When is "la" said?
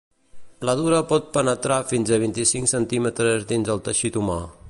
0.67-0.73